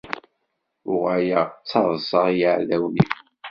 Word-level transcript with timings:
Uɣaleɣ 0.91 1.45
d 1.51 1.63
taḍsa 1.69 2.21
i 2.29 2.33
yiεdawen-iw. 2.39 3.11